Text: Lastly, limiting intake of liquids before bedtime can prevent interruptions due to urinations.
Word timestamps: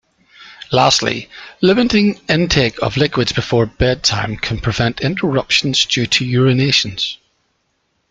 Lastly, 0.71 1.29
limiting 1.61 2.19
intake 2.27 2.81
of 2.81 2.97
liquids 2.97 3.33
before 3.33 3.67
bedtime 3.67 4.35
can 4.35 4.59
prevent 4.59 4.99
interruptions 4.99 5.85
due 5.85 6.07
to 6.07 6.25
urinations. 6.25 7.17